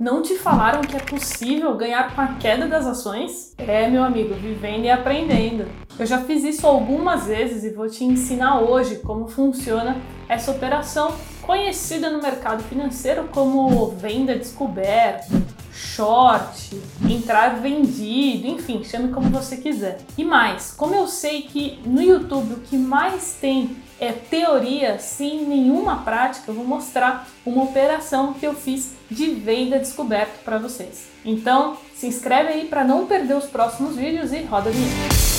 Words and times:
Não 0.00 0.22
te 0.22 0.38
falaram 0.38 0.80
que 0.80 0.96
é 0.96 0.98
possível 0.98 1.76
ganhar 1.76 2.14
com 2.14 2.22
a 2.22 2.28
queda 2.28 2.66
das 2.66 2.86
ações? 2.86 3.52
É, 3.58 3.86
meu 3.86 4.02
amigo, 4.02 4.32
vivendo 4.32 4.84
e 4.84 4.90
aprendendo. 4.90 5.66
Eu 5.98 6.06
já 6.06 6.22
fiz 6.22 6.42
isso 6.42 6.66
algumas 6.66 7.26
vezes 7.26 7.64
e 7.64 7.68
vou 7.68 7.86
te 7.86 8.02
ensinar 8.02 8.60
hoje 8.62 8.96
como 9.00 9.28
funciona 9.28 9.98
essa 10.26 10.52
operação 10.52 11.14
conhecida 11.42 12.08
no 12.08 12.22
mercado 12.22 12.62
financeiro 12.62 13.28
como 13.30 13.88
venda 13.90 14.34
descoberta, 14.34 15.26
short, 15.72 16.80
entrar 17.08 17.60
vendido, 17.60 18.46
enfim, 18.46 18.82
chame 18.84 19.12
como 19.12 19.30
você 19.30 19.56
quiser. 19.56 20.00
E 20.16 20.24
mais, 20.24 20.72
como 20.72 20.94
eu 20.94 21.06
sei 21.06 21.42
que 21.42 21.78
no 21.84 22.02
YouTube 22.02 22.54
o 22.54 22.60
que 22.60 22.76
mais 22.76 23.36
tem 23.40 23.76
é 23.98 24.12
teoria 24.12 24.98
sem 24.98 25.44
nenhuma 25.44 25.98
prática, 25.98 26.50
eu 26.50 26.54
vou 26.54 26.64
mostrar 26.64 27.28
uma 27.44 27.64
operação 27.64 28.32
que 28.32 28.46
eu 28.46 28.54
fiz 28.54 28.92
de 29.10 29.30
venda 29.30 29.78
descoberto 29.78 30.42
para 30.42 30.58
vocês. 30.58 31.08
Então, 31.24 31.76
se 31.94 32.06
inscreve 32.06 32.48
aí 32.48 32.64
para 32.66 32.82
não 32.82 33.06
perder 33.06 33.36
os 33.36 33.44
próximos 33.44 33.96
vídeos 33.96 34.32
e 34.32 34.42
roda 34.42 34.70
a 34.70 34.72
vinheta. 34.72 35.29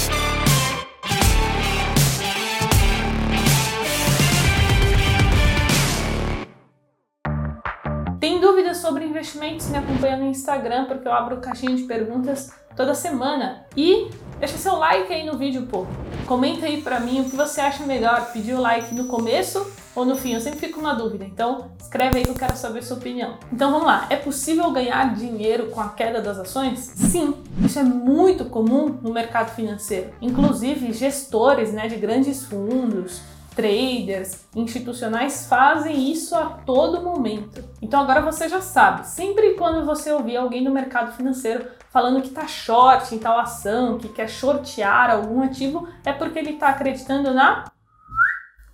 Sobre 8.81 9.05
investimentos? 9.05 9.69
Me 9.69 9.77
acompanha 9.77 10.17
no 10.17 10.25
Instagram 10.25 10.85
porque 10.85 11.07
eu 11.07 11.13
abro 11.13 11.37
caixinha 11.37 11.75
de 11.75 11.83
perguntas 11.83 12.51
toda 12.75 12.95
semana. 12.95 13.65
E 13.77 14.09
deixa 14.39 14.57
seu 14.57 14.75
like 14.75 15.13
aí 15.13 15.25
no 15.25 15.37
vídeo, 15.37 15.67
pô. 15.67 15.85
Comenta 16.25 16.65
aí 16.65 16.81
pra 16.81 16.99
mim 16.99 17.21
o 17.21 17.25
que 17.25 17.35
você 17.35 17.61
acha 17.61 17.85
melhor, 17.85 18.31
pedir 18.33 18.53
o 18.53 18.61
like 18.61 18.93
no 18.95 19.05
começo 19.05 19.71
ou 19.95 20.03
no 20.03 20.15
fim. 20.15 20.33
Eu 20.33 20.39
sempre 20.39 20.59
fico 20.59 20.81
na 20.81 20.93
dúvida, 20.93 21.25
então 21.25 21.71
escreve 21.79 22.17
aí 22.17 22.23
que 22.23 22.29
eu 22.29 22.35
quero 22.35 22.55
saber 22.55 22.79
a 22.79 22.81
sua 22.81 22.97
opinião. 22.97 23.37
Então 23.51 23.71
vamos 23.71 23.85
lá, 23.85 24.07
é 24.09 24.15
possível 24.15 24.71
ganhar 24.71 25.13
dinheiro 25.13 25.67
com 25.67 25.79
a 25.79 25.89
queda 25.89 26.21
das 26.21 26.39
ações? 26.39 26.79
Sim, 26.79 27.35
isso 27.63 27.77
é 27.77 27.83
muito 27.83 28.45
comum 28.45 28.97
no 29.01 29.13
mercado 29.13 29.53
financeiro. 29.53 30.11
Inclusive 30.21 30.91
gestores 30.93 31.73
né, 31.73 31.87
de 31.87 31.97
grandes 31.97 32.45
fundos, 32.45 33.21
traders, 33.55 34.45
institucionais 34.55 35.47
fazem 35.47 36.11
isso 36.11 36.35
a 36.35 36.45
todo 36.45 37.01
momento. 37.01 37.63
Então 37.81 38.01
agora 38.01 38.21
você 38.21 38.47
já 38.47 38.61
sabe, 38.61 39.07
sempre 39.07 39.55
quando 39.55 39.85
você 39.85 40.11
ouvir 40.11 40.37
alguém 40.37 40.63
do 40.63 40.71
mercado 40.71 41.11
financeiro 41.11 41.65
falando 41.89 42.21
que 42.21 42.29
está 42.29 42.47
short 42.47 43.13
em 43.13 43.19
tal 43.19 43.37
ação, 43.37 43.97
que 43.97 44.09
quer 44.09 44.29
shortear 44.29 45.11
algum 45.11 45.43
ativo, 45.43 45.87
é 46.05 46.13
porque 46.13 46.39
ele 46.39 46.51
está 46.51 46.69
acreditando 46.69 47.33
na 47.33 47.65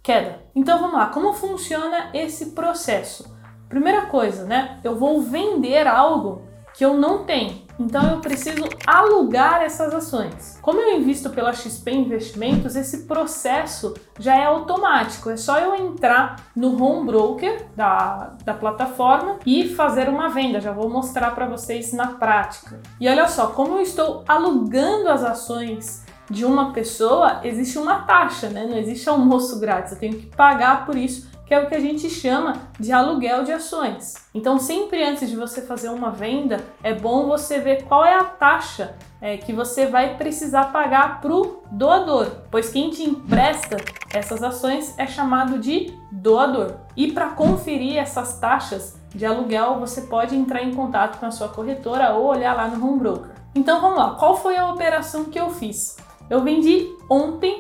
queda. 0.04 0.40
Então 0.56 0.80
vamos 0.80 0.96
lá, 0.96 1.08
como 1.08 1.34
funciona 1.34 2.12
esse 2.14 2.52
processo? 2.52 3.36
Primeira 3.68 4.06
coisa, 4.06 4.46
né? 4.46 4.80
Eu 4.84 4.96
vou 4.96 5.22
vender 5.22 5.88
algo 5.88 6.44
que 6.74 6.86
eu 6.86 6.94
não 6.94 7.26
tenho. 7.26 7.67
Então 7.80 8.12
eu 8.12 8.20
preciso 8.20 8.64
alugar 8.86 9.62
essas 9.62 9.94
ações. 9.94 10.58
Como 10.62 10.80
eu 10.80 11.00
invisto 11.00 11.30
pela 11.30 11.54
XP 11.54 11.92
Investimentos, 11.92 12.76
esse 12.76 13.04
processo 13.06 13.94
já 14.20 14.36
é 14.36 14.46
automático. 14.46 15.30
É 15.30 15.38
só 15.38 15.60
eu 15.60 15.76
entrar 15.76 16.38
no 16.56 16.82
home 16.82 17.06
broker 17.06 17.66
da, 17.76 18.36
da 18.44 18.54
plataforma 18.54 19.38
e 19.46 19.70
fazer 19.70 20.10
uma 20.10 20.30
venda. 20.30 20.60
Já 20.60 20.72
vou 20.72 20.90
mostrar 20.90 21.32
para 21.36 21.46
vocês 21.46 21.94
na 21.94 22.08
prática. 22.08 22.80
E 23.00 23.08
olha 23.08 23.28
só, 23.28 23.48
como 23.48 23.78
eu 23.78 23.82
estou 23.82 24.24
alugando 24.28 25.10
as 25.10 25.24
ações 25.24 26.06
de 26.30 26.44
uma 26.44 26.74
pessoa, 26.74 27.40
existe 27.44 27.78
uma 27.78 28.00
taxa, 28.02 28.50
né? 28.50 28.66
Não 28.66 28.78
existe 28.78 29.08
almoço 29.08 29.60
grátis. 29.60 29.94
Eu 29.94 30.00
tenho 30.00 30.18
que 30.18 30.26
pagar 30.36 30.86
por 30.86 30.96
isso 30.96 31.37
que 31.48 31.54
é 31.54 31.60
o 31.60 31.68
que 31.68 31.76
a 31.76 31.80
gente 31.80 32.10
chama 32.10 32.54
de 32.78 32.92
aluguel 32.92 33.44
de 33.44 33.54
ações. 33.54 34.16
Então, 34.34 34.60
sempre 34.60 35.02
antes 35.04 35.30
de 35.30 35.36
você 35.36 35.62
fazer 35.62 35.90
uma 35.90 36.12
venda, 36.12 36.64
é 36.84 36.94
bom 36.94 37.26
você 37.26 37.60
ver 37.60 37.84
qual 37.84 38.06
é 38.06 38.14
a 38.14 38.24
taxa 38.24 38.96
é, 39.22 39.38
que 39.38 39.54
você 39.54 39.88
vai 39.88 40.18
precisar 40.18 40.72
pagar 40.72 41.22
para 41.22 41.34
o 41.34 41.64
doador, 41.72 42.44
pois 42.52 42.70
quem 42.70 42.90
te 42.90 43.04
empresta 43.04 43.78
essas 44.14 44.44
ações 44.44 44.94
é 44.98 45.08
chamado 45.08 45.58
de 45.58 45.94
doador. 46.12 46.76
E 46.96 47.12
para 47.12 47.30
conferir 47.30 47.98
essas 47.98 48.40
taxas 48.40 49.00
de 49.16 49.26
aluguel, 49.26 49.80
você 49.80 50.02
pode 50.02 50.36
entrar 50.36 50.62
em 50.62 50.74
contato 50.74 51.20
com 51.20 51.26
a 51.26 51.32
sua 51.32 51.48
corretora 51.48 52.14
ou 52.14 52.26
olhar 52.26 52.56
lá 52.56 52.68
no 52.68 52.86
home 52.86 53.00
broker. 53.00 53.32
Então 53.56 53.82
vamos 53.82 53.98
lá, 53.98 54.16
qual 54.16 54.38
foi 54.38 54.58
a 54.58 54.70
operação 54.70 55.26
que 55.26 55.40
eu 55.40 55.50
fiz? 55.50 55.96
Eu 56.30 56.42
vendi 56.44 56.88
ontem 57.10 57.58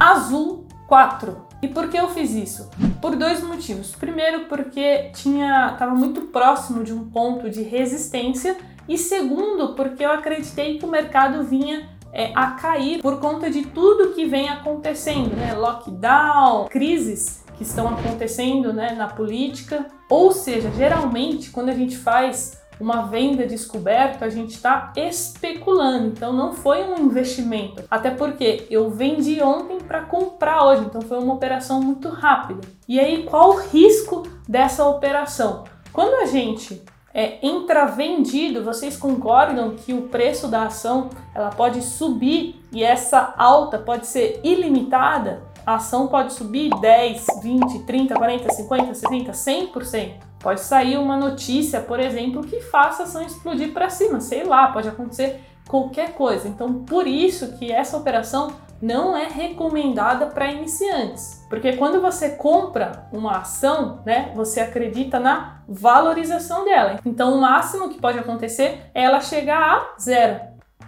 Azul 0.00 0.66
4. 0.88 1.45
E 1.62 1.68
por 1.68 1.88
que 1.88 1.96
eu 1.96 2.08
fiz 2.08 2.32
isso? 2.32 2.70
Por 3.00 3.16
dois 3.16 3.42
motivos. 3.42 3.92
Primeiro, 3.92 4.46
porque 4.46 5.10
tinha 5.14 5.72
estava 5.72 5.94
muito 5.94 6.22
próximo 6.22 6.84
de 6.84 6.92
um 6.92 7.08
ponto 7.10 7.48
de 7.48 7.62
resistência 7.62 8.56
e 8.88 8.96
segundo, 8.98 9.74
porque 9.74 10.04
eu 10.04 10.12
acreditei 10.12 10.78
que 10.78 10.84
o 10.84 10.88
mercado 10.88 11.42
vinha 11.44 11.88
é, 12.12 12.30
a 12.34 12.52
cair 12.52 13.00
por 13.02 13.18
conta 13.20 13.50
de 13.50 13.62
tudo 13.66 14.14
que 14.14 14.26
vem 14.26 14.48
acontecendo, 14.48 15.34
né? 15.34 15.54
Lockdown, 15.54 16.66
crises 16.66 17.44
que 17.56 17.62
estão 17.62 17.88
acontecendo 17.88 18.72
né, 18.72 18.92
na 18.92 19.06
política. 19.06 19.86
Ou 20.08 20.32
seja, 20.32 20.70
geralmente 20.70 21.50
quando 21.50 21.70
a 21.70 21.74
gente 21.74 21.96
faz 21.96 22.60
uma 22.80 23.02
venda 23.02 23.46
descoberta, 23.46 24.24
a 24.24 24.30
gente 24.30 24.50
está 24.54 24.92
especulando. 24.96 26.08
Então 26.08 26.32
não 26.32 26.52
foi 26.52 26.82
um 26.84 26.98
investimento. 26.98 27.82
Até 27.90 28.10
porque 28.10 28.66
eu 28.70 28.90
vendi 28.90 29.42
ontem 29.42 29.78
para 29.78 30.02
comprar 30.02 30.64
hoje, 30.64 30.82
então 30.82 31.00
foi 31.00 31.18
uma 31.18 31.34
operação 31.34 31.80
muito 31.80 32.08
rápida. 32.08 32.60
E 32.88 33.00
aí 33.00 33.24
qual 33.24 33.50
o 33.50 33.60
risco 33.60 34.24
dessa 34.48 34.86
operação? 34.86 35.64
Quando 35.92 36.22
a 36.22 36.26
gente 36.26 36.82
é, 37.14 37.38
entra 37.40 37.86
vendido, 37.86 38.62
vocês 38.62 38.96
concordam 38.96 39.74
que 39.74 39.94
o 39.94 40.02
preço 40.02 40.48
da 40.48 40.64
ação 40.64 41.08
ela 41.34 41.48
pode 41.48 41.80
subir 41.80 42.60
e 42.70 42.84
essa 42.84 43.34
alta 43.38 43.78
pode 43.78 44.06
ser 44.06 44.40
ilimitada? 44.44 45.42
A 45.64 45.76
ação 45.76 46.06
pode 46.06 46.34
subir 46.34 46.70
10, 46.78 47.26
20, 47.42 47.78
30, 47.86 48.14
40, 48.14 48.52
50, 48.52 48.94
60, 48.94 49.32
100%. 49.32 50.25
Pode 50.40 50.60
sair 50.60 50.98
uma 50.98 51.16
notícia, 51.16 51.80
por 51.80 51.98
exemplo, 51.98 52.42
que 52.42 52.60
faça 52.60 53.02
a 53.02 53.06
ação 53.06 53.22
explodir 53.22 53.72
para 53.72 53.90
cima, 53.90 54.20
sei 54.20 54.44
lá, 54.44 54.68
pode 54.68 54.88
acontecer 54.88 55.40
qualquer 55.66 56.12
coisa. 56.12 56.48
Então, 56.48 56.84
por 56.84 57.06
isso 57.06 57.56
que 57.58 57.72
essa 57.72 57.96
operação 57.96 58.52
não 58.80 59.16
é 59.16 59.26
recomendada 59.26 60.26
para 60.26 60.52
iniciantes, 60.52 61.44
porque 61.48 61.72
quando 61.76 62.00
você 62.00 62.30
compra 62.30 63.08
uma 63.10 63.38
ação, 63.38 64.02
né, 64.04 64.32
você 64.34 64.60
acredita 64.60 65.18
na 65.18 65.62
valorização 65.66 66.64
dela. 66.64 67.00
Então, 67.04 67.34
o 67.34 67.40
máximo 67.40 67.88
que 67.88 68.00
pode 68.00 68.18
acontecer 68.18 68.90
é 68.94 69.02
ela 69.04 69.20
chegar 69.20 69.58
a 69.58 69.98
zero 69.98 70.40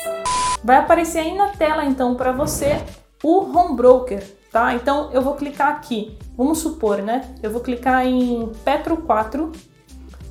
Vai 0.63 0.77
aparecer 0.77 1.19
aí 1.19 1.35
na 1.35 1.49
tela 1.49 1.83
então 1.83 2.15
para 2.15 2.31
você 2.31 2.81
o 3.21 3.39
Home 3.41 3.75
Broker, 3.75 4.23
tá? 4.51 4.73
Então 4.73 5.09
eu 5.11 5.21
vou 5.21 5.35
clicar 5.35 5.67
aqui, 5.67 6.17
vamos 6.37 6.59
supor, 6.59 6.99
né? 6.99 7.35
Eu 7.43 7.51
vou 7.51 7.59
clicar 7.59 8.05
em 8.05 8.49
Petro 8.63 8.95
4 8.95 9.51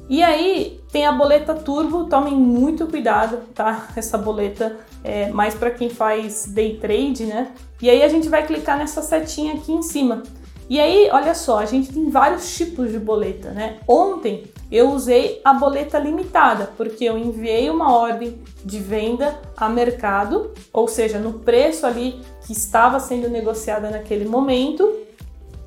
e 0.08 0.22
aí 0.22 0.80
tem 0.92 1.04
a 1.04 1.12
boleta 1.12 1.54
turbo, 1.54 2.04
tomem 2.04 2.34
muito 2.34 2.86
cuidado, 2.86 3.38
tá? 3.54 3.88
Essa 3.96 4.16
boleta 4.16 4.76
é 5.02 5.30
mais 5.30 5.54
para 5.54 5.70
quem 5.70 5.90
faz 5.90 6.46
day 6.46 6.76
trade, 6.78 7.24
né? 7.24 7.52
E 7.82 7.90
aí 7.90 8.02
a 8.02 8.08
gente 8.08 8.28
vai 8.28 8.46
clicar 8.46 8.78
nessa 8.78 9.02
setinha 9.02 9.54
aqui 9.54 9.72
em 9.72 9.82
cima. 9.82 10.22
E 10.68 10.80
aí, 10.80 11.08
olha 11.12 11.32
só, 11.32 11.58
a 11.58 11.64
gente 11.64 11.92
tem 11.92 12.10
vários 12.10 12.56
tipos 12.56 12.90
de 12.90 12.98
boleta, 12.98 13.50
né? 13.50 13.76
Ontem 13.86 14.44
eu 14.70 14.90
usei 14.90 15.40
a 15.44 15.52
boleta 15.52 15.96
limitada, 15.96 16.72
porque 16.76 17.04
eu 17.04 17.16
enviei 17.16 17.70
uma 17.70 17.96
ordem 17.96 18.40
de 18.64 18.80
venda 18.80 19.38
a 19.56 19.68
mercado, 19.68 20.52
ou 20.72 20.88
seja, 20.88 21.20
no 21.20 21.34
preço 21.34 21.86
ali 21.86 22.20
que 22.44 22.52
estava 22.52 22.98
sendo 22.98 23.28
negociada 23.28 23.90
naquele 23.90 24.24
momento. 24.24 24.92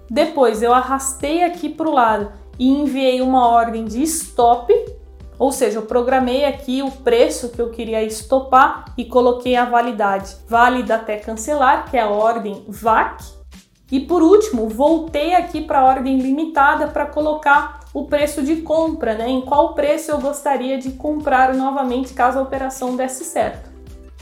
Depois 0.09 0.61
eu 0.61 0.73
arrastei 0.73 1.43
aqui 1.43 1.69
para 1.69 1.87
o 1.87 1.93
lado 1.93 2.31
e 2.59 2.67
enviei 2.67 3.21
uma 3.21 3.47
ordem 3.47 3.85
de 3.85 4.03
stop, 4.03 4.73
ou 5.39 5.53
seja, 5.53 5.77
eu 5.77 5.83
programei 5.83 6.43
aqui 6.43 6.83
o 6.83 6.91
preço 6.91 7.47
que 7.49 7.61
eu 7.61 7.69
queria 7.69 8.03
estopar 8.03 8.93
e 8.97 9.05
coloquei 9.05 9.55
a 9.55 9.63
validade 9.63 10.35
válida 10.47 10.95
até 10.95 11.15
cancelar, 11.15 11.89
que 11.89 11.95
é 11.95 12.01
a 12.01 12.09
ordem 12.09 12.65
VAC. 12.67 13.23
E 13.89 14.01
por 14.01 14.21
último, 14.21 14.67
voltei 14.67 15.33
aqui 15.33 15.61
para 15.61 15.79
a 15.79 15.85
ordem 15.85 16.19
limitada 16.19 16.87
para 16.87 17.05
colocar 17.05 17.79
o 17.93 18.05
preço 18.05 18.43
de 18.43 18.57
compra, 18.57 19.15
né? 19.15 19.29
Em 19.29 19.41
qual 19.41 19.73
preço 19.73 20.11
eu 20.11 20.19
gostaria 20.19 20.77
de 20.77 20.91
comprar 20.91 21.55
novamente 21.55 22.13
caso 22.13 22.37
a 22.37 22.41
operação 22.41 22.95
desse 22.95 23.23
certo. 23.23 23.69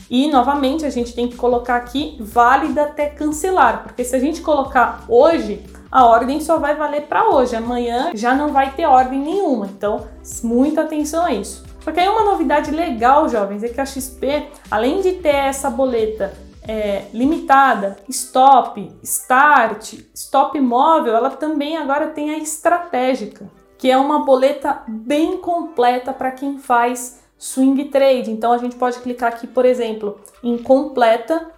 E 0.09 0.29
novamente 0.29 0.85
a 0.85 0.89
gente 0.89 1.13
tem 1.13 1.27
que 1.27 1.35
colocar 1.35 1.75
aqui 1.75 2.15
válida 2.19 2.83
até 2.83 3.07
cancelar, 3.07 3.83
porque 3.83 4.05
se 4.05 4.15
a 4.15 4.19
gente 4.19 4.41
colocar 4.41 5.03
hoje, 5.09 5.61
a 5.97 6.05
ordem 6.05 6.39
só 6.39 6.59
vai 6.59 6.75
valer 6.75 7.07
para 7.07 7.27
hoje. 7.27 7.55
Amanhã 7.55 8.11
já 8.13 8.35
não 8.35 8.53
vai 8.53 8.71
ter 8.75 8.85
ordem 8.85 9.19
nenhuma. 9.19 9.65
Então, 9.65 10.07
muita 10.43 10.81
atenção 10.81 11.25
a 11.25 11.33
isso. 11.33 11.65
Só 11.79 11.91
que 11.91 11.99
aí 11.99 12.07
uma 12.07 12.23
novidade 12.23 12.69
legal, 12.69 13.27
jovens, 13.27 13.63
é 13.63 13.69
que 13.69 13.81
a 13.81 13.85
XP, 13.85 14.47
além 14.69 15.01
de 15.01 15.13
ter 15.13 15.33
essa 15.33 15.71
boleta 15.71 16.35
é, 16.67 17.05
limitada, 17.11 17.97
stop, 18.09 18.91
start, 19.01 19.95
stop 20.13 20.59
móvel, 20.61 21.15
ela 21.15 21.31
também 21.31 21.77
agora 21.77 22.05
tem 22.09 22.29
a 22.29 22.37
estratégica, 22.37 23.49
que 23.75 23.89
é 23.89 23.97
uma 23.97 24.23
boleta 24.23 24.83
bem 24.87 25.37
completa 25.37 26.13
para 26.13 26.29
quem 26.29 26.59
faz 26.59 27.23
swing 27.39 27.85
trade. 27.85 28.29
Então 28.29 28.53
a 28.53 28.59
gente 28.59 28.75
pode 28.75 28.99
clicar 28.99 29.29
aqui, 29.29 29.47
por 29.47 29.65
exemplo, 29.65 30.19
em 30.43 30.59
completa 30.59 31.49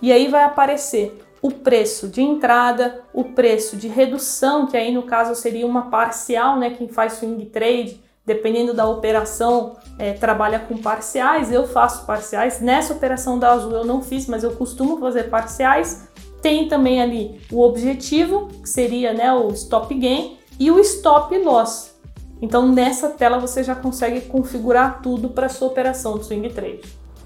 e 0.00 0.10
aí 0.10 0.26
vai 0.26 0.42
aparecer 0.42 1.22
o 1.42 1.50
preço 1.50 2.06
de 2.06 2.22
entrada, 2.22 3.02
o 3.12 3.24
preço 3.24 3.76
de 3.76 3.88
redução, 3.88 4.68
que 4.68 4.76
aí 4.76 4.94
no 4.94 5.02
caso 5.02 5.34
seria 5.34 5.66
uma 5.66 5.90
parcial, 5.90 6.56
né? 6.56 6.70
Quem 6.70 6.86
faz 6.86 7.14
swing 7.14 7.46
trade, 7.46 8.00
dependendo 8.24 8.72
da 8.72 8.86
operação, 8.86 9.76
é, 9.98 10.12
trabalha 10.12 10.60
com 10.60 10.78
parciais. 10.78 11.50
Eu 11.50 11.66
faço 11.66 12.06
parciais. 12.06 12.60
Nessa 12.60 12.94
operação 12.94 13.40
da 13.40 13.50
Azul 13.50 13.72
eu 13.72 13.84
não 13.84 14.00
fiz, 14.00 14.28
mas 14.28 14.44
eu 14.44 14.52
costumo 14.52 14.98
fazer 14.98 15.24
parciais. 15.24 16.08
Tem 16.40 16.68
também 16.68 17.02
ali 17.02 17.40
o 17.50 17.60
objetivo, 17.60 18.46
que 18.62 18.68
seria 18.68 19.12
né, 19.12 19.32
o 19.32 19.48
stop 19.48 19.92
gain, 19.92 20.38
e 20.60 20.70
o 20.70 20.78
stop 20.78 21.36
loss. 21.38 21.96
Então 22.40 22.68
nessa 22.68 23.08
tela 23.08 23.38
você 23.38 23.64
já 23.64 23.74
consegue 23.74 24.22
configurar 24.22 25.02
tudo 25.02 25.28
para 25.28 25.48
sua 25.48 25.68
operação 25.68 26.18
de 26.18 26.26
swing 26.26 26.48
trade. 26.50 26.82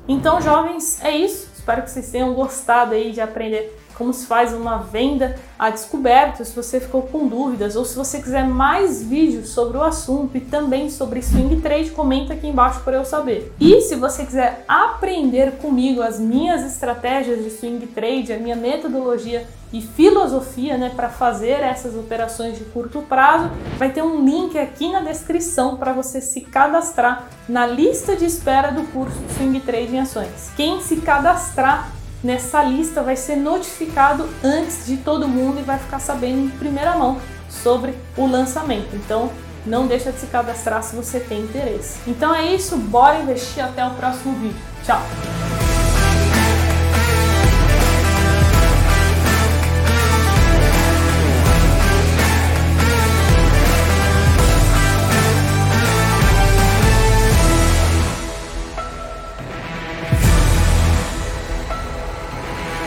Então, 0.09 0.41
jovens, 0.41 1.03
é 1.03 1.11
isso. 1.11 1.51
Espero 1.53 1.83
que 1.83 1.91
vocês 1.91 2.11
tenham 2.11 2.33
gostado 2.33 2.95
aí 2.95 3.11
de 3.11 3.21
aprender 3.21 3.77
como 3.97 4.13
se 4.13 4.27
faz 4.27 4.53
uma 4.53 4.79
venda 4.79 5.37
a 5.59 5.71
descoberto, 5.71 6.45
se 6.45 6.55
você 6.55 6.81
ficou 6.81 7.03
com 7.03 7.27
dúvidas 7.27 7.77
ou 7.77 7.85
se 7.85 7.97
você 7.97 8.21
quiser 8.21 8.47
mais 8.47 9.03
vídeos 9.03 9.51
sobre 9.51 9.79
o 9.79 9.83
assunto 9.83 10.37
e 10.37 10.41
também 10.41 10.91
sobre 10.91 11.23
swing 11.23 11.61
trade, 11.61 11.91
comenta 11.91 12.35
aqui 12.35 12.47
embaixo 12.47 12.81
para 12.81 12.97
eu 12.97 13.05
saber. 13.05 13.53
E 13.59 13.81
se 13.81 13.95
você 13.95 14.25
quiser 14.25 14.65
aprender 14.69 15.53
comigo 15.53 16.03
as 16.03 16.21
minhas 16.21 16.65
estratégias 16.65 17.43
de 17.43 17.51
swing 17.51 17.87
trade, 17.87 18.33
a 18.33 18.39
minha 18.39 18.57
metodologia 18.57 19.47
e 19.73 19.81
filosofia, 19.81 20.79
né, 20.79 20.93
para 20.95 21.09
fazer 21.09 21.61
essas 21.61 21.95
operações 21.97 22.57
de 22.57 22.65
curto 22.65 23.03
prazo, 23.03 23.51
vai 23.79 23.91
ter 23.91 24.03
um 24.03 24.25
link 24.25 24.57
aqui 24.59 24.91
na 24.91 25.01
descrição 25.01 25.77
para 25.77 25.93
você 25.93 26.21
se 26.21 26.41
cadastrar 26.43 27.27
na 27.49 27.67
lista 27.67 28.15
de 28.15 28.25
espera 28.25 28.71
do 28.71 28.85
curso 28.93 29.17
Swing 29.37 29.59
Trade 29.61 29.97
em 29.97 30.01
Ações. 30.01 30.51
Quem 30.57 30.81
se 30.81 30.97
cadastrar 30.99 31.91
nessa 32.23 32.63
lista 32.63 33.03
vai 33.03 33.17
ser 33.17 33.37
notificado 33.37 34.29
antes 34.43 34.87
de 34.87 34.97
todo 34.97 35.29
mundo 35.29 35.61
e 35.61 35.63
vai 35.63 35.79
ficar 35.79 35.99
sabendo 35.99 36.47
em 36.47 36.51
primeira 36.51 36.97
mão 36.97 37.21
sobre 37.49 37.95
o 38.17 38.27
lançamento. 38.27 38.95
Então, 38.95 39.31
não 39.65 39.87
deixa 39.87 40.13
de 40.13 40.21
se 40.21 40.27
cadastrar 40.27 40.83
se 40.83 40.95
você 40.95 41.19
tem 41.19 41.41
interesse. 41.41 41.99
Então 42.07 42.35
é 42.35 42.55
isso, 42.55 42.77
bora 42.77 43.19
investir 43.19 43.65
até 43.65 43.85
o 43.85 43.91
próximo 43.91 44.35
vídeo. 44.35 44.57
Tchau! 44.85 45.01